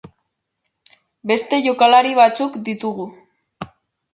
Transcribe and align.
Beste 1.31 1.59
jokalari 1.67 2.15
batzuk 2.21 2.59
ditugu. 2.71 3.07